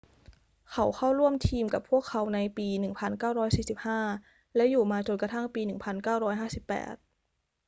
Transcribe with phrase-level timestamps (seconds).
[0.71, 2.67] เขาเข้าร่วมทีมกับพวกเขาในปี
[4.01, 7.03] 1945 และอยู่มาจนกระทั่งปี 1958